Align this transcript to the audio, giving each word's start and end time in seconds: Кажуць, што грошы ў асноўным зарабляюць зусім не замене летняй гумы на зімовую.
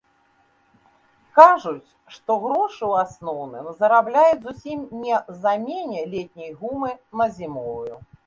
Кажуць, 1.39 1.89
што 2.13 2.37
грошы 2.45 2.79
ў 2.91 2.93
асноўным 3.03 3.69
зарабляюць 3.83 4.41
зусім 4.47 4.79
не 5.03 5.21
замене 5.45 6.01
летняй 6.17 6.51
гумы 6.63 6.91
на 7.21 7.25
зімовую. 7.37 7.95